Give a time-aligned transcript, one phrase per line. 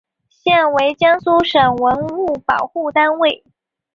[0.29, 3.43] 现为江苏省文物保护单位。